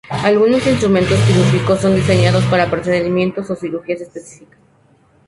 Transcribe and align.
Algunos 0.23 0.65
instrumentos 0.65 1.19
quirúrgicos 1.27 1.79
son 1.81 1.93
diseñados 1.95 2.43
para 2.45 2.71
procedimientos 2.71 3.51
o 3.51 3.55
cirugías 3.55 4.01
específicas. 4.01 4.57